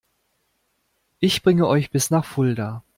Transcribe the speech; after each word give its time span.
Ich 1.19 1.43
bringe 1.43 1.67
euch 1.67 1.91
bis 1.91 2.09
nach 2.09 2.25
Fulda 2.25 2.81